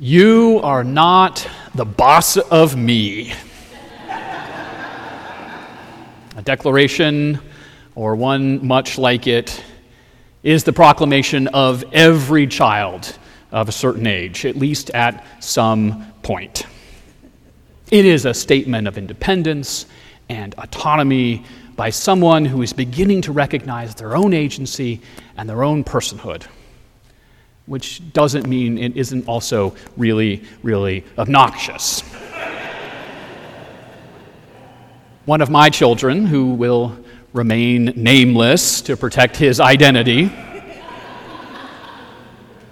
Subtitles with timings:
[0.00, 1.44] You are not
[1.74, 3.32] the boss of me.
[4.08, 4.14] a
[6.44, 7.40] declaration,
[7.96, 9.60] or one much like it,
[10.44, 13.18] is the proclamation of every child
[13.50, 16.64] of a certain age, at least at some point.
[17.90, 19.86] It is a statement of independence
[20.28, 21.44] and autonomy
[21.74, 25.00] by someone who is beginning to recognize their own agency
[25.36, 26.46] and their own personhood
[27.68, 32.00] which doesn't mean it isn't also really, really obnoxious.
[35.26, 36.96] One of my children, who will
[37.34, 40.32] remain nameless to protect his identity,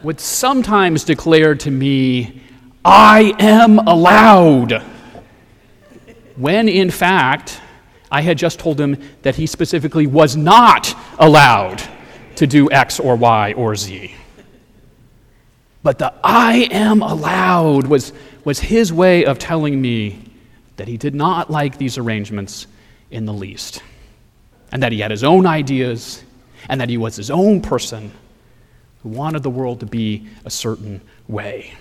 [0.03, 2.41] would sometimes declare to me,
[2.83, 4.83] I am allowed,
[6.37, 7.61] when in fact,
[8.11, 11.83] I had just told him that he specifically was not allowed
[12.37, 14.15] to do X or Y or Z.
[15.87, 18.13] But the I am allowed was,
[18.45, 20.19] was his way of telling me
[20.79, 22.67] that he did not like these arrangements
[23.13, 23.85] in the least,
[24.73, 26.25] and that he had his own ideas,
[26.69, 28.11] and that he was his own person
[29.05, 31.73] who wanted the world to be a certain way.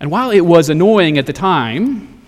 [0.00, 2.24] And while it was annoying at the time,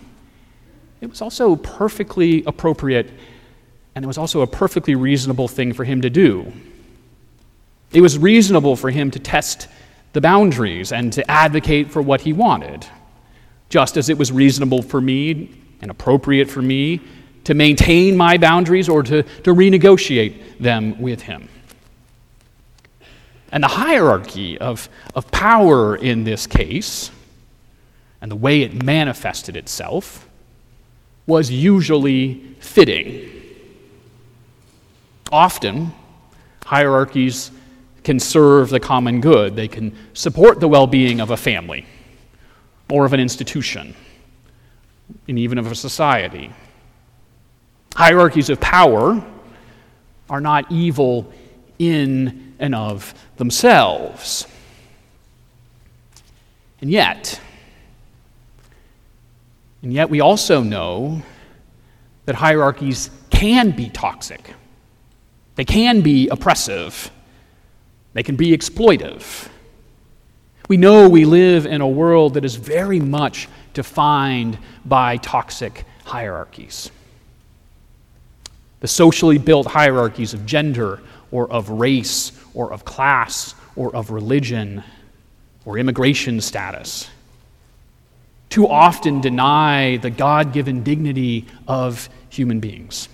[1.00, 3.10] it was also perfectly appropriate
[3.96, 6.52] and it was also a perfectly reasonable thing for him to do.
[7.92, 9.68] It was reasonable for him to test
[10.12, 12.86] the boundaries and to advocate for what he wanted,
[13.68, 17.00] just as it was reasonable for me and appropriate for me
[17.44, 21.48] to maintain my boundaries or to, to renegotiate them with him.
[23.50, 27.10] And the hierarchy of, of power in this case,
[28.20, 30.28] and the way it manifested itself,
[31.26, 33.30] was usually fitting.
[35.32, 35.92] Often,
[36.64, 37.50] hierarchies
[38.08, 41.84] can serve the common good, they can support the well being of a family
[42.88, 43.94] or of an institution
[45.28, 46.50] and even of a society.
[47.94, 49.22] Hierarchies of power
[50.30, 51.30] are not evil
[51.78, 54.46] in and of themselves.
[56.80, 57.38] And yet,
[59.82, 61.20] and yet we also know
[62.24, 64.54] that hierarchies can be toxic.
[65.56, 67.10] They can be oppressive.
[68.12, 69.48] They can be exploitive.
[70.68, 76.90] We know we live in a world that is very much defined by toxic hierarchies.
[78.80, 84.82] The socially built hierarchies of gender or of race or of class or of religion
[85.64, 87.08] or immigration status
[88.50, 93.08] too often deny the God given dignity of human beings.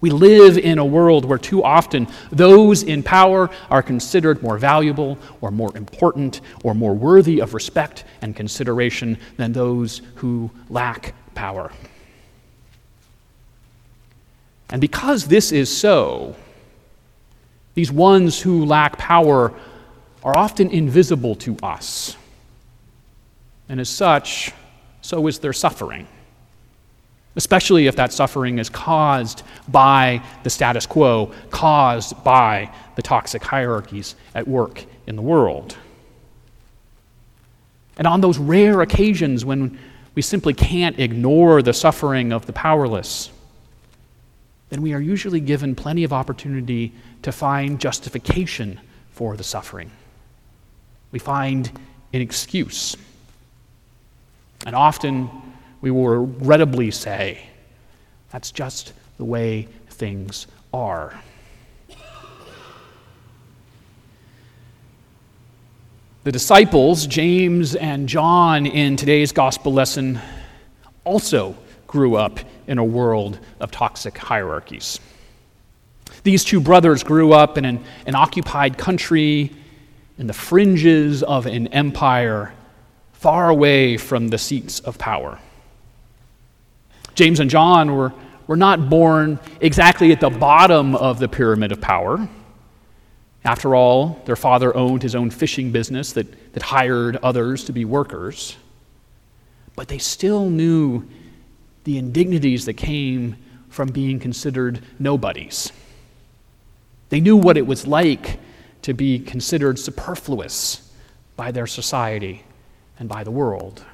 [0.00, 5.18] We live in a world where too often those in power are considered more valuable
[5.40, 11.72] or more important or more worthy of respect and consideration than those who lack power.
[14.70, 16.36] And because this is so,
[17.74, 19.52] these ones who lack power
[20.22, 22.16] are often invisible to us.
[23.68, 24.52] And as such,
[25.00, 26.06] so is their suffering
[27.38, 34.16] especially if that suffering is caused by the status quo, caused by the toxic hierarchies
[34.34, 35.76] at work in the world.
[37.96, 39.78] And on those rare occasions when
[40.16, 43.30] we simply can't ignore the suffering of the powerless,
[44.70, 48.80] then we are usually given plenty of opportunity to find justification
[49.12, 49.92] for the suffering.
[51.12, 51.70] We find
[52.12, 52.96] an excuse.
[54.66, 55.30] And often
[55.80, 57.40] we will regrettably say,
[58.30, 61.20] that's just the way things are.
[66.24, 70.20] The disciples, James and John, in today's gospel lesson,
[71.04, 71.56] also
[71.86, 75.00] grew up in a world of toxic hierarchies.
[76.24, 79.50] These two brothers grew up in an, an occupied country
[80.18, 82.52] in the fringes of an empire
[83.12, 85.38] far away from the seats of power.
[87.18, 88.12] James and John were,
[88.46, 92.28] were not born exactly at the bottom of the pyramid of power.
[93.44, 97.84] After all, their father owned his own fishing business that, that hired others to be
[97.84, 98.56] workers.
[99.74, 101.08] But they still knew
[101.82, 103.34] the indignities that came
[103.68, 105.72] from being considered nobodies.
[107.08, 108.38] They knew what it was like
[108.82, 110.88] to be considered superfluous
[111.34, 112.44] by their society
[112.96, 113.84] and by the world.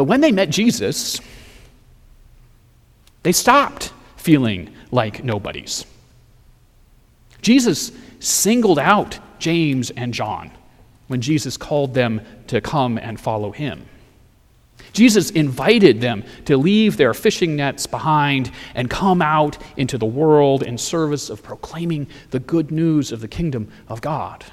[0.00, 1.20] But when they met Jesus,
[3.22, 5.84] they stopped feeling like nobodies.
[7.42, 10.52] Jesus singled out James and John
[11.08, 13.84] when Jesus called them to come and follow him.
[14.94, 20.62] Jesus invited them to leave their fishing nets behind and come out into the world
[20.62, 24.46] in service of proclaiming the good news of the kingdom of God.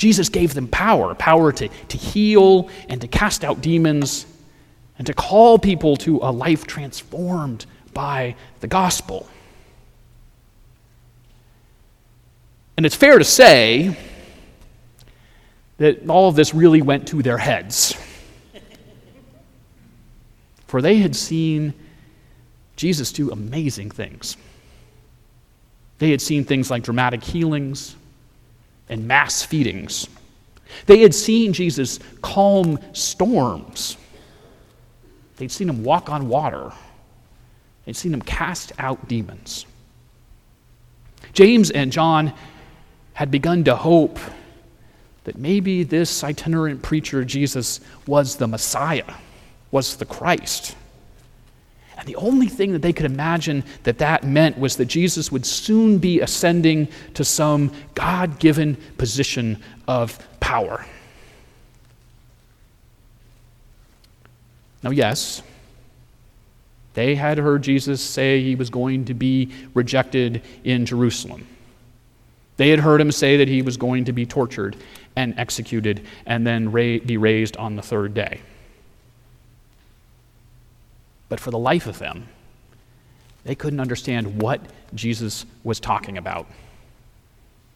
[0.00, 4.24] Jesus gave them power power to, to heal and to cast out demons
[4.96, 9.28] and to call people to a life transformed by the gospel.
[12.78, 13.94] And it's fair to say
[15.76, 17.94] that all of this really went to their heads.
[20.66, 21.74] For they had seen
[22.76, 24.38] Jesus do amazing things.
[25.98, 27.96] They had seen things like dramatic healings
[28.90, 30.08] and mass feedings.
[30.84, 33.96] They had seen Jesus calm storms.
[35.36, 36.72] They'd seen him walk on water.
[37.86, 39.64] They'd seen him cast out demons.
[41.32, 42.34] James and John
[43.14, 44.18] had begun to hope
[45.24, 49.14] that maybe this itinerant preacher, Jesus, was the Messiah,
[49.70, 50.76] was the Christ.
[52.00, 55.44] And the only thing that they could imagine that that meant was that Jesus would
[55.44, 60.86] soon be ascending to some God given position of power.
[64.82, 65.42] Now, yes,
[66.94, 71.46] they had heard Jesus say he was going to be rejected in Jerusalem.
[72.56, 74.74] They had heard him say that he was going to be tortured
[75.16, 78.40] and executed and then be raised on the third day.
[81.30, 82.28] But for the life of them,
[83.44, 84.60] they couldn't understand what
[84.94, 86.46] Jesus was talking about.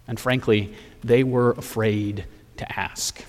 [0.06, 2.27] And frankly, they were afraid
[2.59, 3.25] to ask.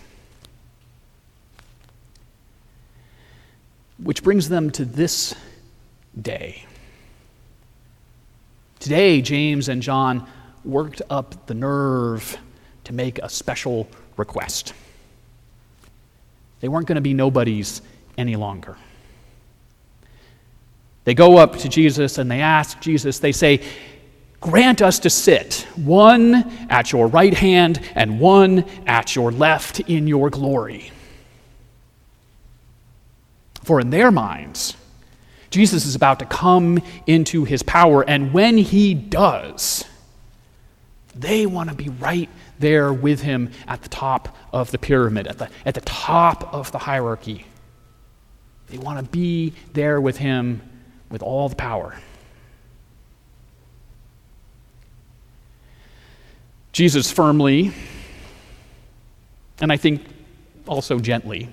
[4.03, 5.33] Which brings them to this
[6.21, 6.65] day.
[8.79, 10.27] Today, James and John
[10.65, 12.37] worked up the nerve
[12.83, 13.87] to make a special
[14.17, 14.73] request.
[16.59, 17.81] They weren't going to be nobodies
[18.17, 18.75] any longer.
[21.05, 23.61] They go up to Jesus and they ask Jesus, they say,
[24.41, 26.35] Grant us to sit, one
[26.69, 30.91] at your right hand and one at your left in your glory.
[33.63, 34.75] For in their minds,
[35.49, 39.85] Jesus is about to come into his power, and when he does,
[41.15, 42.29] they want to be right
[42.59, 46.71] there with him at the top of the pyramid, at the, at the top of
[46.71, 47.45] the hierarchy.
[48.67, 50.61] They want to be there with him
[51.09, 51.97] with all the power.
[56.71, 57.71] Jesus firmly,
[59.61, 60.01] and I think
[60.67, 61.49] also gently,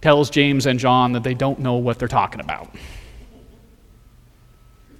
[0.00, 2.72] tells James and John that they don't know what they're talking about.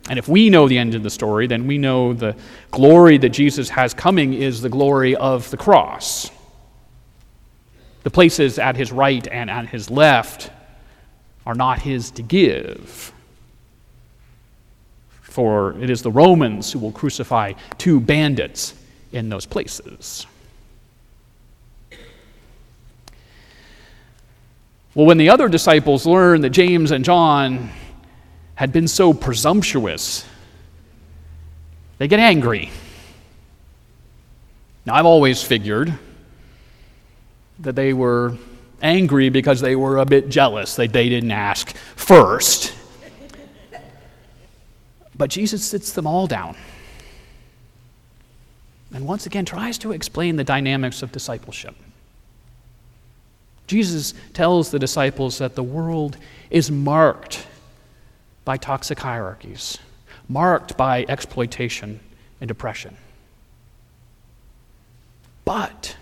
[0.08, 2.36] And if we know the end of the story, then we know the
[2.70, 6.30] glory that Jesus has coming is the glory of the cross.
[8.04, 10.50] The places at his right and at his left
[11.46, 13.12] are not his to give.
[15.20, 18.74] For it is the Romans who will crucify two bandits
[19.12, 20.26] in those places.
[24.94, 27.70] Well, when the other disciples learned that James and John
[28.54, 30.24] had been so presumptuous,
[31.98, 32.70] they get angry.
[34.86, 35.92] Now, I've always figured
[37.58, 38.36] that they were
[38.82, 42.74] angry because they were a bit jealous that they didn't ask first.
[45.14, 46.56] But Jesus sits them all down
[48.96, 51.74] and once again tries to explain the dynamics of discipleship.
[53.66, 56.16] Jesus tells the disciples that the world
[56.50, 57.46] is marked
[58.44, 59.78] by toxic hierarchies,
[60.28, 62.00] marked by exploitation
[62.40, 62.96] and oppression.
[65.44, 65.96] But,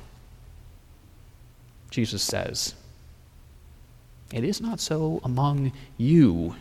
[1.94, 2.74] Jesus says,
[4.32, 6.56] it is not so among you.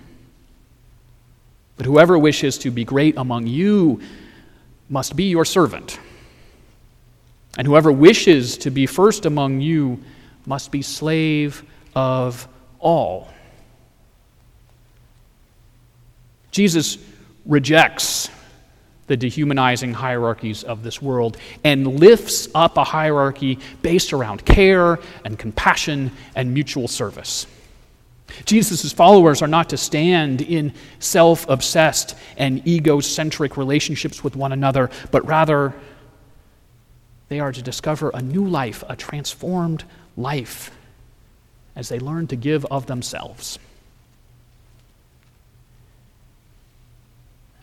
[1.75, 3.99] But whoever wishes to be great among you
[4.89, 5.99] must be your servant.
[7.57, 10.03] And whoever wishes to be first among you
[10.45, 11.63] must be slave
[11.95, 12.47] of
[12.77, 13.33] all.
[16.51, 16.99] Jesus
[17.43, 18.29] rejects
[19.13, 25.37] the dehumanizing hierarchies of this world and lifts up a hierarchy based around care and
[25.37, 27.45] compassion and mutual service.
[28.45, 34.89] Jesus' followers are not to stand in self obsessed and egocentric relationships with one another,
[35.11, 35.75] but rather
[37.29, 39.83] they are to discover a new life, a transformed
[40.17, 40.71] life,
[41.75, 43.59] as they learn to give of themselves.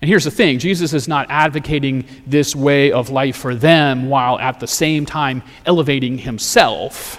[0.01, 4.39] And here's the thing Jesus is not advocating this way of life for them while
[4.39, 7.19] at the same time elevating himself.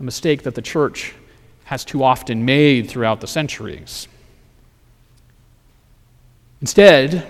[0.00, 1.14] A mistake that the church
[1.64, 4.08] has too often made throughout the centuries.
[6.60, 7.26] Instead,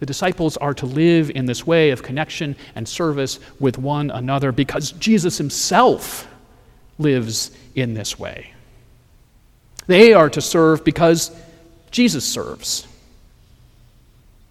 [0.00, 4.50] the disciples are to live in this way of connection and service with one another
[4.50, 6.26] because Jesus himself
[6.98, 8.52] lives in this way.
[9.86, 11.30] They are to serve because
[11.90, 12.86] Jesus serves.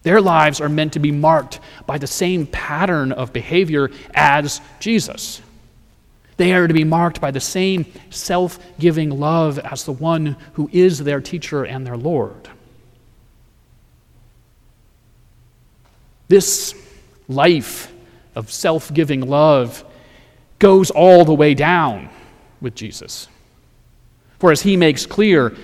[0.02, 5.42] Their lives are meant to be marked by the same pattern of behavior as Jesus.
[6.36, 10.70] They are to be marked by the same self giving love as the one who
[10.72, 12.48] is their teacher and their Lord.
[16.28, 16.74] This
[17.28, 17.92] life
[18.34, 19.84] of self giving love
[20.58, 22.08] goes all the way down
[22.60, 23.28] with Jesus.
[24.38, 25.54] For as he makes clear,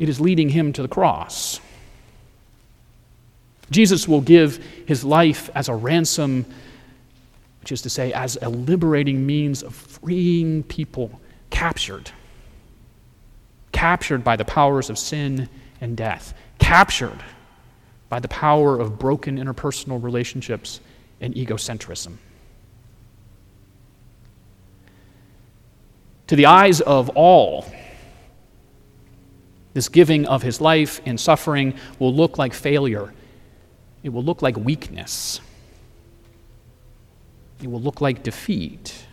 [0.00, 1.60] it is leading him to the cross.
[3.70, 6.46] Jesus will give his life as a ransom,
[7.60, 12.10] which is to say, as a liberating means of freeing people captured.
[13.72, 15.50] Captured by the powers of sin
[15.82, 16.32] and death.
[16.58, 17.22] Captured
[18.08, 20.80] by the power of broken interpersonal relationships
[21.20, 22.16] and egocentrism.
[26.28, 27.66] To the eyes of all,
[29.72, 33.12] this giving of his life in suffering will look like failure.
[34.02, 35.40] It will look like weakness.
[37.62, 39.06] It will look like defeat.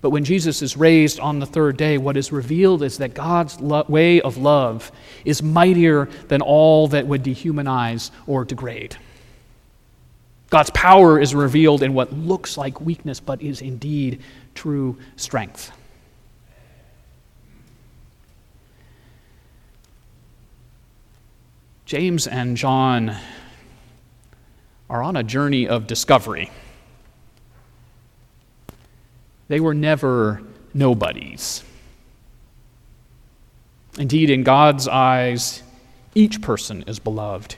[0.00, 3.60] But when Jesus is raised on the third day, what is revealed is that God's
[3.60, 4.90] lo- way of love
[5.24, 8.96] is mightier than all that would dehumanize or degrade.
[10.48, 14.20] God's power is revealed in what looks like weakness, but is indeed
[14.54, 15.70] true strength.
[21.90, 23.16] James and John
[24.88, 26.48] are on a journey of discovery.
[29.48, 30.40] They were never
[30.72, 31.64] nobodies.
[33.98, 35.64] Indeed, in God's eyes,
[36.14, 37.56] each person is beloved.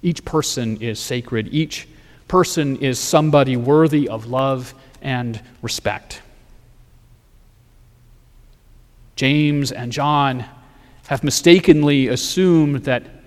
[0.00, 1.48] Each person is sacred.
[1.52, 1.86] Each
[2.28, 6.22] person is somebody worthy of love and respect.
[9.16, 10.46] James and John
[11.08, 13.19] have mistakenly assumed that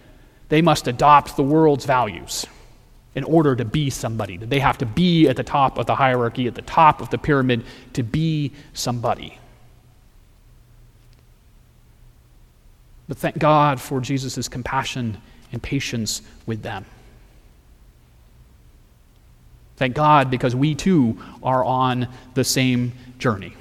[0.50, 2.45] they must adopt the world's values
[3.15, 6.47] in order to be somebody, they have to be at the top of the hierarchy,
[6.47, 9.38] at the top of the pyramid to be somebody.
[13.07, 15.21] But thank God for Jesus' compassion
[15.51, 16.85] and patience with them.
[19.77, 23.53] Thank God because we too are on the same journey.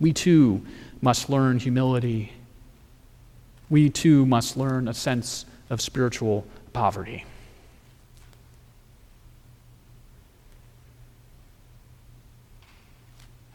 [0.00, 0.64] We too
[1.00, 2.32] must learn humility.
[3.72, 7.24] We too must learn a sense of spiritual poverty.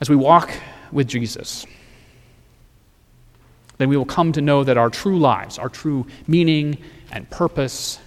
[0.01, 0.49] As we walk
[0.91, 1.67] with Jesus,
[3.77, 6.79] then we will come to know that our true lives, our true meaning
[7.11, 7.99] and purpose,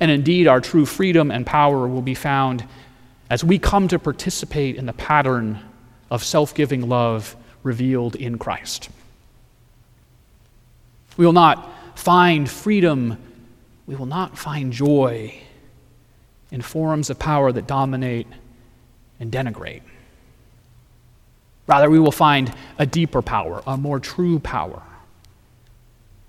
[0.00, 2.64] and indeed our true freedom and power will be found
[3.28, 5.58] as we come to participate in the pattern
[6.10, 8.88] of self giving love revealed in Christ.
[11.16, 13.18] We will not find freedom
[13.86, 15.34] we will not find joy
[16.50, 18.26] in forms of power that dominate
[19.20, 19.82] and denigrate.
[21.66, 24.82] Rather, we will find a deeper power, a more true power,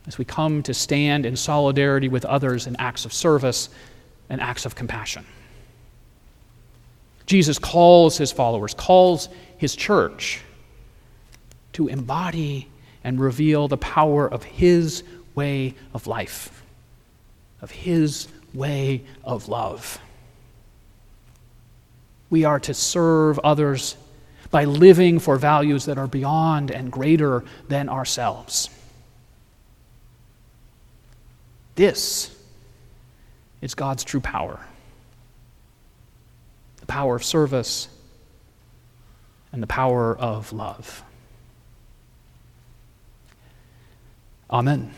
[0.07, 3.69] as we come to stand in solidarity with others in acts of service
[4.29, 5.25] and acts of compassion.
[7.25, 10.41] Jesus calls his followers, calls his church
[11.73, 12.67] to embody
[13.05, 16.55] and reveal the power of his way of life
[17.61, 19.99] of His way of love.
[22.29, 23.95] We are to serve others
[24.51, 28.69] by living for values that are beyond and greater than ourselves.
[31.75, 32.35] This
[33.61, 34.59] is God's true power
[36.81, 37.87] the power of service
[39.51, 41.03] and the power of love.
[44.49, 44.91] Amen.